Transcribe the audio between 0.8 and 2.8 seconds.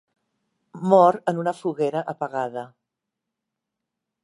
Mor en una foguera apagada.